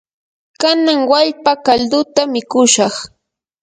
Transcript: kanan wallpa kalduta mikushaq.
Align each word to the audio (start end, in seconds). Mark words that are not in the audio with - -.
kanan 0.61 0.99
wallpa 1.11 1.51
kalduta 1.65 2.21
mikushaq. 2.33 2.95